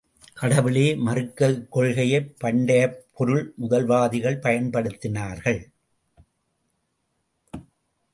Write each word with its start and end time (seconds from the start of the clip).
கடவுளே 0.33 0.95
மறுக்க 0.95 1.49
இக்கொள்கையைப் 1.49 2.31
பண்டையப் 2.43 2.95
பொருள்முதல்வாதிகள் 3.19 4.39
பயன்படுத்தினர்கள். 4.39 5.61